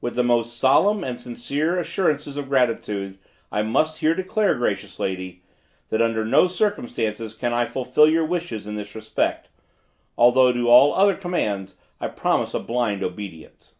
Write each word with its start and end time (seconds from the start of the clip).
With 0.00 0.14
the 0.14 0.22
most 0.22 0.56
solemn 0.56 1.02
and 1.02 1.20
sincere 1.20 1.80
assurances 1.80 2.36
of 2.36 2.48
gratitude 2.48 3.18
I 3.50 3.62
must 3.62 3.98
here 3.98 4.14
declare, 4.14 4.54
gracious 4.54 5.00
lady, 5.00 5.42
that 5.88 6.00
under 6.00 6.24
no 6.24 6.46
circumstances 6.46 7.34
can 7.34 7.52
I 7.52 7.66
fulfil 7.66 8.08
your 8.08 8.24
wishes 8.24 8.68
in 8.68 8.76
this 8.76 8.94
respect, 8.94 9.48
although 10.16 10.52
to 10.52 10.70
all 10.70 10.94
other 10.94 11.16
commands 11.16 11.74
I 12.00 12.06
promise 12.06 12.54
a 12.54 12.60
blind 12.60 13.02
obedience. 13.02 13.74